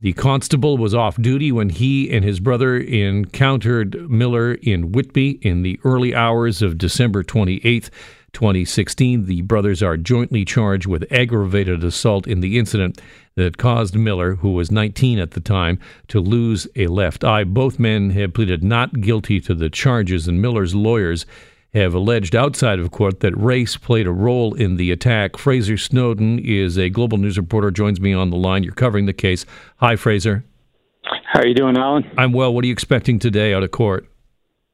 [0.00, 5.62] The constable was off duty when he and his brother encountered Miller in Whitby in
[5.62, 7.90] the early hours of December 28th.
[8.32, 9.26] 2016.
[9.26, 13.00] The brothers are jointly charged with aggravated assault in the incident
[13.36, 17.44] that caused Miller, who was 19 at the time, to lose a left eye.
[17.44, 21.24] Both men have pleaded not guilty to the charges, and Miller's lawyers
[21.74, 25.36] have alleged outside of court that race played a role in the attack.
[25.36, 28.62] Fraser Snowden is a global news reporter, joins me on the line.
[28.62, 29.44] You're covering the case.
[29.76, 30.44] Hi, Fraser.
[31.04, 32.10] How are you doing, Alan?
[32.16, 32.52] I'm well.
[32.52, 34.08] What are you expecting today out of court?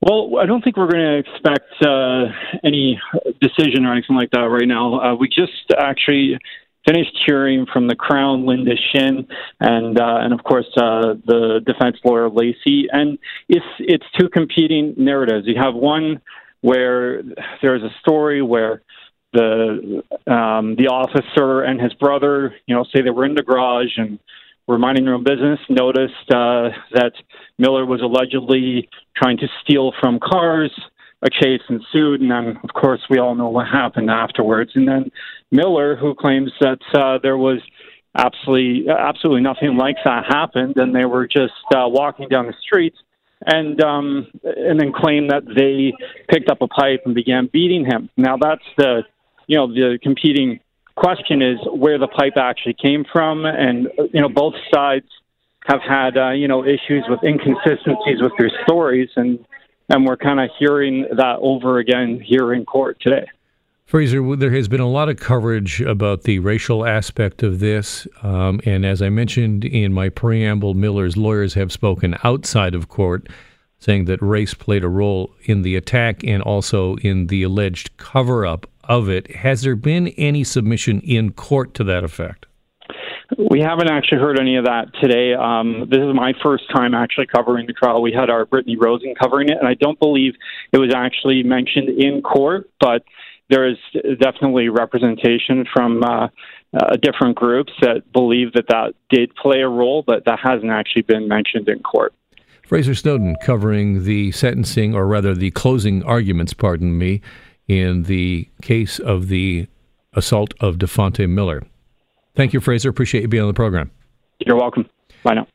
[0.05, 2.27] Well, I don't think we're going to expect uh,
[2.63, 3.01] any
[3.41, 5.01] decision or anything like that right now.
[5.01, 6.39] Uh, we just actually
[6.87, 9.27] finished hearing from the Crown, Linda Shin,
[9.61, 14.93] and uh, and of course uh, the defense lawyer Lacy, and it's it's two competing
[14.99, 15.47] narratives.
[15.47, 16.21] You have one
[16.61, 17.23] where
[17.63, 18.83] there's a story where
[19.33, 23.97] the um, the officer and his brother, you know, say they were in the garage
[23.97, 24.19] and
[24.67, 27.13] were minding their own business, noticed uh, that
[27.59, 30.73] Miller was allegedly trying to steal from cars.
[31.23, 34.73] A chase ensued, and then, of course, we all know what happened afterwards.
[34.75, 35.11] And then
[35.51, 37.61] Miller, who claims that uh, there was
[38.17, 42.95] absolutely absolutely nothing like that happened, and they were just uh, walking down the street,
[43.47, 45.93] and um, and then claimed that they
[46.29, 48.11] picked up a pipe and began beating him.
[48.17, 49.03] Now that's the
[49.47, 50.61] you know the competing
[50.97, 55.07] question is where the pipe actually came from, and you know both sides
[55.67, 59.45] have had uh, you know issues with inconsistencies with their stories, and
[59.89, 63.27] and we're kind of hearing that over again here in court today.
[63.85, 68.09] Fraser, there has been a lot of coverage about the racial aspect of this.
[68.23, 73.29] Um, and as I mentioned in my preamble, Miller's lawyers have spoken outside of court,
[73.79, 78.47] saying that race played a role in the attack and also in the alleged cover
[78.47, 79.37] up of it.
[79.37, 82.47] Has there been any submission in court to that effect?
[83.51, 85.35] We haven't actually heard any of that today.
[85.35, 88.03] Um, this is my first time actually covering the trial.
[88.03, 90.35] We had our Brittany Rosen covering it, and I don't believe
[90.73, 93.03] it was actually mentioned in court, but
[93.51, 93.77] there is
[94.21, 96.29] definitely representation from uh,
[96.75, 101.03] uh, different groups that believe that that did play a role, but that hasn't actually
[101.03, 102.15] been mentioned in court.
[102.67, 107.21] Fraser Snowden covering the sentencing, or rather the closing arguments, pardon me,
[107.69, 109.67] in the case of the
[110.13, 111.63] assault of Dafonte Miller.
[112.35, 112.91] Thank you, Fraser.
[112.91, 113.91] Appreciate you being on the program.
[114.41, 114.89] You're welcome.
[115.23, 115.47] Bye now.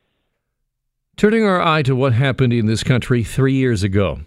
[1.16, 4.20] Turning our eye to what happened in this country three years ago.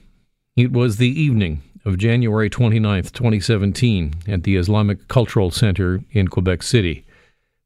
[0.56, 6.63] It was the evening of January 29, 2017, at the Islamic Cultural Center in Quebec
[6.63, 7.06] City,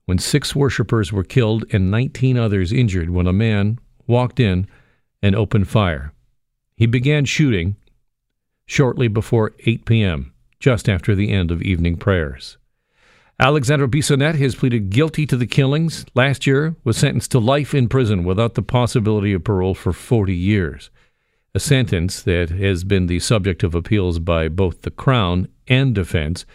[0.05, 3.77] when six worshippers were killed and 19 others injured when a man
[4.07, 4.67] walked in
[5.21, 6.13] and opened fire.
[6.75, 7.75] He began shooting
[8.67, 12.57] shortly before 8 p.m., just after the end of evening prayers.
[13.39, 16.05] Alexander Bissonnette has pleaded guilty to the killings.
[16.13, 20.35] Last year was sentenced to life in prison without the possibility of parole for 40
[20.35, 20.91] years
[21.57, 26.45] a sentence that has been the subject of appeals by both the Crown and defense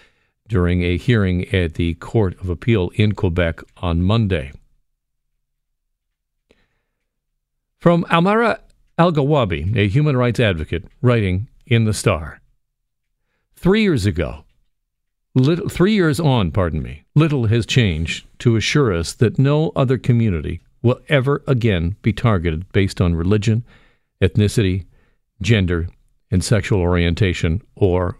[0.47, 4.53] during a hearing at the Court of Appeal in Quebec on Monday.
[7.79, 8.61] From Amira
[8.97, 12.41] Elghawaby, a human rights advocate, writing in The Star.
[13.55, 14.45] Three years ago,
[15.35, 19.99] little, three years on, pardon me, little has changed to assure us that no other
[19.99, 23.65] community will ever again be targeted based on religion,
[24.21, 24.87] ethnicity,
[25.41, 25.89] gender,
[26.31, 28.19] and sexual orientation or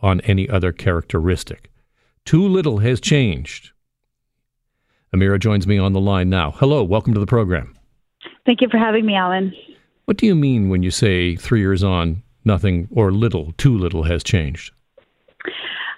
[0.00, 1.70] on any other characteristic.
[2.24, 3.70] Too little has changed.
[5.14, 6.52] Amira joins me on the line now.
[6.52, 7.74] Hello, welcome to the program.
[8.44, 9.52] Thank you for having me, Alan.
[10.06, 14.04] What do you mean when you say three years on, nothing or little, too little
[14.04, 14.72] has changed?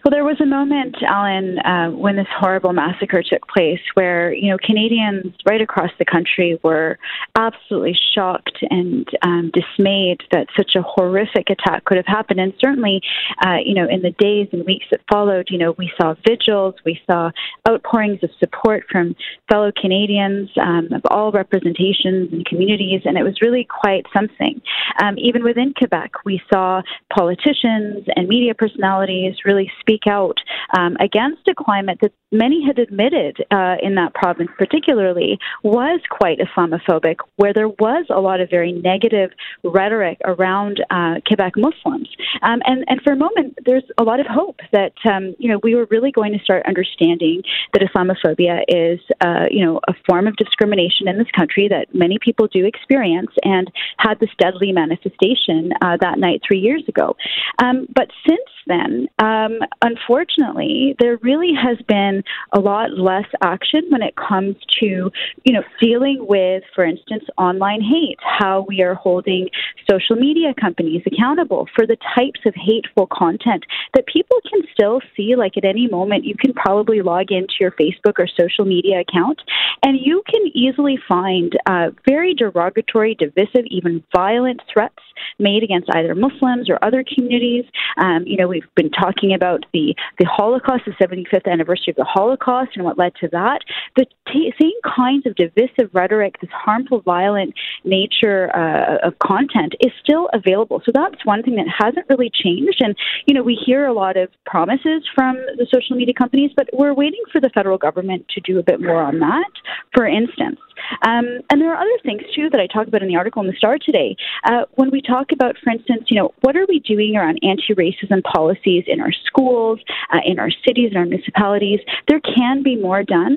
[0.05, 4.51] Well, there was a moment, Alan, uh, when this horrible massacre took place where, you
[4.51, 6.99] know, Canadians right across the country were
[7.37, 12.39] absolutely shocked and um, dismayed that such a horrific attack could have happened.
[12.39, 13.01] And certainly,
[13.47, 16.75] uh, you know, in the days and weeks that followed, you know, we saw vigils,
[16.85, 17.31] we saw
[17.67, 19.17] outpourings of support from
[19.51, 24.61] fellow Canadians um, of all representations and communities, and it was really quite something.
[25.03, 30.39] Um, even within Quebec, we saw politicians and media personalities really speak speak out
[30.77, 36.39] um, against a climate that many had admitted uh, in that province, particularly, was quite
[36.39, 39.31] Islamophobic, where there was a lot of very negative
[39.63, 42.09] rhetoric around uh, Quebec Muslims.
[42.43, 45.61] Um, and, and for a moment, there's a lot of hope that um, you know
[45.63, 50.27] we were really going to start understanding that Islamophobia is uh, you know a form
[50.27, 55.73] of discrimination in this country that many people do experience and had this deadly manifestation
[55.83, 57.17] uh, that night three years ago.
[57.63, 64.03] Um, but since then, um, unfortunately, there really has been a lot less action when
[64.03, 65.11] it comes to,
[65.45, 69.49] you know, dealing with, for instance, online hate, how we are holding
[69.89, 75.37] social media companies accountable for the types of hateful content that people can still see.
[75.37, 79.41] Like at any moment, you can probably log into your Facebook or social media account
[79.85, 84.97] and you can easily find uh, very derogatory, divisive, even violent threats
[85.39, 87.65] made against either Muslims or other communities.
[87.99, 92.05] Um, you know, we've been talking about the, the Holocaust, the 75th anniversary of the
[92.05, 93.61] Holocaust, and what led to that.
[93.97, 97.53] The t- same kinds of divisive rhetoric, this harmful, violent
[97.85, 100.81] nature uh, of content is still available.
[100.87, 102.81] So that's one thing that hasn't really changed.
[102.81, 102.97] And,
[103.27, 106.95] you know, we hear a lot of promises from the social media companies, but we're
[106.95, 109.51] waiting for the federal government to do a bit more on that.
[109.95, 110.59] For instance,
[111.03, 113.49] um, and there are other things too that I talk about in the article in
[113.49, 114.17] the Star today.
[114.45, 118.23] Uh, when we talk about, for instance, you know, what are we doing around anti-racism
[118.23, 119.81] policies in our schools,
[120.13, 121.81] uh, in our cities, in our municipalities?
[122.09, 123.37] There can be more done.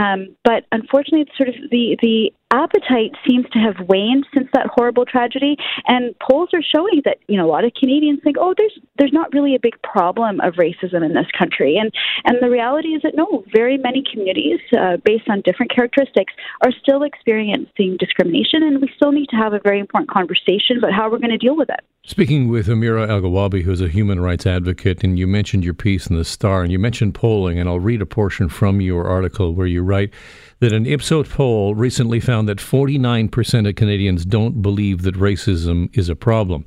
[0.00, 4.66] Um, but unfortunately, it's sort of the the appetite seems to have waned since that
[4.66, 5.56] horrible tragedy.
[5.86, 9.12] And polls are showing that you know a lot of Canadians think oh there's there's
[9.12, 11.76] not really a big problem of racism in this country.
[11.76, 11.92] And
[12.24, 16.32] and the reality is that no very many communities uh, based on different characteristics
[16.64, 18.62] are still experiencing discrimination.
[18.62, 21.38] And we still need to have a very important conversation about how we're going to
[21.38, 21.80] deal with it.
[22.04, 26.16] Speaking with Amira Elghawaby, who's a human rights advocate, and you mentioned your piece in
[26.16, 29.66] the Star, and you mentioned polling, and I'll read a portion from your article where
[29.66, 30.14] you write
[30.60, 36.08] that an Ipsos poll recently found that 49% of Canadians don't believe that racism is
[36.08, 36.64] a problem.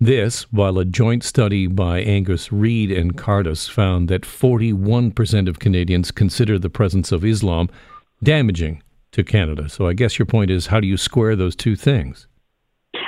[0.00, 6.10] This, while a joint study by Angus Reid and Cardus found that 41% of Canadians
[6.10, 7.68] consider the presence of Islam
[8.22, 8.82] damaging
[9.12, 9.68] to Canada.
[9.68, 12.26] So I guess your point is how do you square those two things?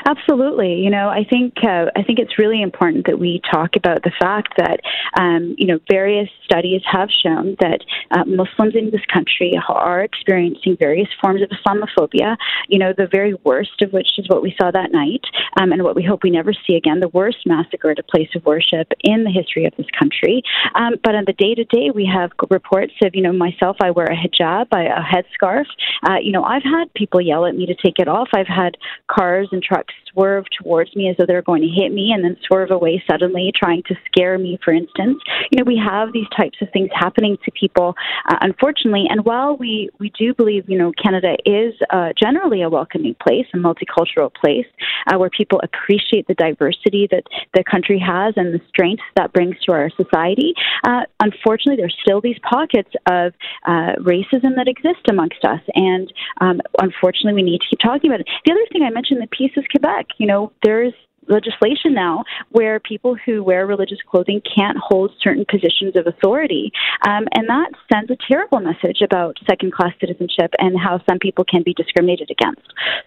[0.06, 0.74] Absolutely.
[0.74, 4.12] You know, I think uh, I think it's really important that we talk about the
[4.18, 4.80] fact that
[5.18, 7.80] um, you know various studies have shown that
[8.10, 12.36] uh, Muslims in this country are experiencing various forms of Islamophobia.
[12.68, 15.24] You know, the very worst of which is what we saw that night,
[15.60, 18.30] um, and what we hope we never see again: the worst massacre at a place
[18.34, 20.42] of worship in the history of this country.
[20.74, 23.76] Um, but on the day to day, we have reports of you know myself.
[23.82, 25.66] I wear a hijab, a headscarf.
[26.08, 28.28] Uh, you know, I've had people yell at me to take it off.
[28.34, 28.76] I've had
[29.08, 32.24] cars and trucks trucks swerve towards me as though they're going to hit me and
[32.24, 35.18] then swerve away suddenly, trying to scare me, for instance.
[35.50, 37.94] You know, we have these types of things happening to people,
[38.28, 39.04] uh, unfortunately.
[39.08, 43.46] And while we, we do believe, you know, Canada is uh, generally a welcoming place,
[43.52, 44.66] a multicultural place,
[45.06, 49.56] uh, where people appreciate the diversity that the country has and the strengths that brings
[49.60, 50.54] to our society,
[50.84, 53.32] uh, unfortunately, there's still these pockets of
[53.66, 55.60] uh, racism that exist amongst us.
[55.74, 58.28] And um, unfortunately, we need to keep talking about it.
[58.44, 60.03] The other thing I mentioned in the piece is Quebec.
[60.18, 60.94] You know, there's
[61.28, 66.72] legislation now where people who wear religious clothing can't hold certain positions of authority.
[67.06, 71.44] Um, and that sends a terrible message about second class citizenship and how some people
[71.44, 72.62] can be discriminated against.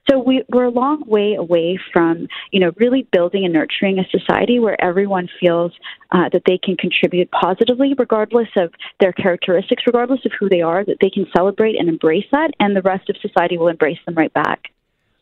[0.10, 4.08] So we, we're a long way away from, you know, really building and nurturing a
[4.10, 5.72] society where everyone feels
[6.12, 10.86] uh, that they can contribute positively, regardless of their characteristics, regardless of who they are,
[10.86, 14.16] that they can celebrate and embrace that, and the rest of society will embrace them
[14.16, 14.72] right back.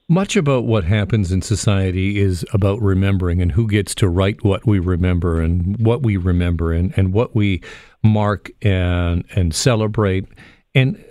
[0.08, 4.66] Much about what happens in society is about remembering and who gets to write what
[4.66, 7.62] we remember and what we remember and, and what we
[8.04, 10.28] mark and and celebrate.
[10.76, 11.04] And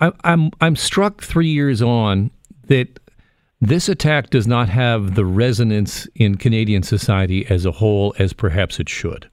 [0.00, 2.30] I, I'm I'm struck three years on
[2.66, 3.00] that
[3.60, 8.78] this attack does not have the resonance in Canadian society as a whole as perhaps
[8.78, 9.30] it should.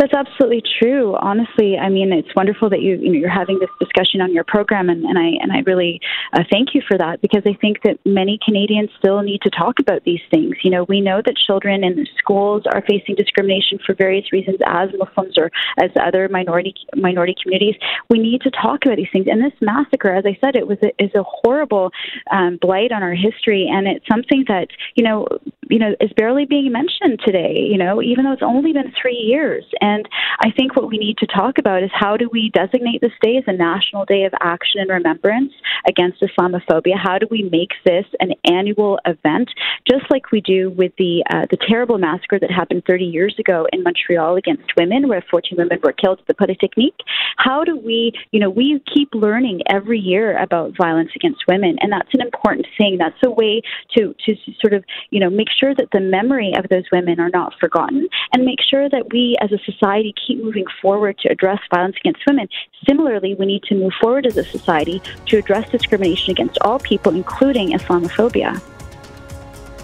[0.00, 1.14] That's absolutely true.
[1.20, 4.44] Honestly, I mean, it's wonderful that you, you know, you're having this discussion on your
[4.44, 6.00] program, and, and I and I really
[6.32, 9.78] uh, thank you for that because I think that many Canadians still need to talk
[9.78, 10.56] about these things.
[10.64, 14.88] You know, we know that children in schools are facing discrimination for various reasons, as
[14.96, 17.74] Muslims or as other minority minority communities.
[18.08, 19.26] We need to talk about these things.
[19.30, 21.90] And this massacre, as I said, it was a, is a horrible
[22.32, 25.28] um, blight on our history, and it's something that you know
[25.68, 27.68] you know is barely being mentioned today.
[27.70, 29.66] You know, even though it's only been three years.
[29.82, 33.00] And and I think what we need to talk about is how do we designate
[33.00, 35.52] this day as a national day of action and remembrance
[35.86, 36.96] against Islamophobia?
[36.96, 39.50] How do we make this an annual event,
[39.90, 43.66] just like we do with the uh, the terrible massacre that happened 30 years ago
[43.72, 47.00] in Montreal against women, where 14 women were killed at the Polytechnique?
[47.36, 51.90] How do we, you know, we keep learning every year about violence against women, and
[51.92, 52.96] that's an important thing.
[52.98, 53.62] That's a way
[53.96, 57.30] to to sort of, you know, make sure that the memory of those women are
[57.30, 61.28] not forgotten, and make sure that we as a society society keep moving forward to
[61.28, 62.48] address violence against women.
[62.88, 67.14] Similarly, we need to move forward as a society to address discrimination against all people,
[67.14, 68.60] including Islamophobia.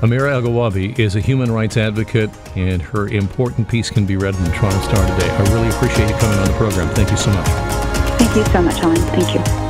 [0.00, 4.44] Amira Elghawaby is a human rights advocate, and her important piece can be read in
[4.44, 5.30] the Toronto Star today.
[5.30, 6.94] I really appreciate you coming on the program.
[6.94, 7.46] Thank you so much.
[8.18, 8.96] Thank you so much, Alan.
[8.96, 9.65] Thank you.